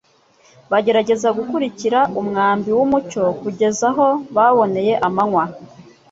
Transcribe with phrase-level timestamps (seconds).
[0.71, 5.43] bagerageza gukurikira umwambi w’umucyo kugeza aho baboneye amanywa